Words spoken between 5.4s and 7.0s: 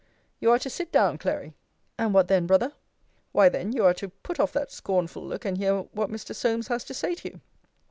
and hear what Mr. Solmes has to